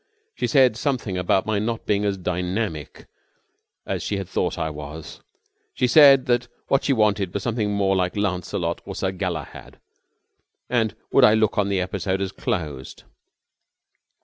[0.33, 3.05] She said something about my not being as dynamic
[3.85, 5.21] as she had thought I was.
[5.75, 9.79] She said that what she wanted was something more like Lancelot or Sir Galahad,
[10.67, 13.03] and would I look on the episode as closed."